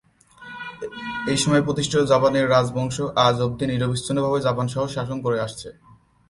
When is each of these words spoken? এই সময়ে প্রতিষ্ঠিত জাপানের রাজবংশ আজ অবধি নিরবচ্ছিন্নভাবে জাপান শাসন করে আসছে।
এই 1.31 1.37
সময়ে 1.37 1.65
প্রতিষ্ঠিত 1.67 2.01
জাপানের 2.03 2.45
রাজবংশ 2.49 2.97
আজ 3.25 3.35
অবধি 3.45 3.65
নিরবচ্ছিন্নভাবে 3.67 4.39
জাপান 4.41 4.65
শাসন 4.95 5.17
করে 5.25 5.37
আসছে। 5.45 5.69